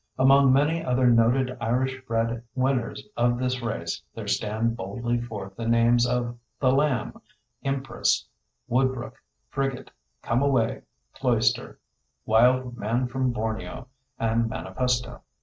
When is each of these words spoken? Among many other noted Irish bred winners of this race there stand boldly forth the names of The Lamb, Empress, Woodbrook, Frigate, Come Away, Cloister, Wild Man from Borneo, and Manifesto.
Among 0.17 0.51
many 0.51 0.83
other 0.83 1.05
noted 1.11 1.55
Irish 1.61 2.01
bred 2.07 2.41
winners 2.55 3.07
of 3.15 3.37
this 3.37 3.61
race 3.61 4.01
there 4.15 4.27
stand 4.27 4.75
boldly 4.75 5.21
forth 5.21 5.55
the 5.55 5.67
names 5.67 6.07
of 6.07 6.39
The 6.59 6.71
Lamb, 6.71 7.21
Empress, 7.63 8.25
Woodbrook, 8.67 9.13
Frigate, 9.49 9.91
Come 10.23 10.41
Away, 10.41 10.81
Cloister, 11.13 11.77
Wild 12.25 12.77
Man 12.79 13.05
from 13.09 13.31
Borneo, 13.31 13.89
and 14.17 14.49
Manifesto. 14.49 15.21